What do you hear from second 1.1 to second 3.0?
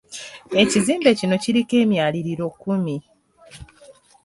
kino kiriko emyaliriro kkumi.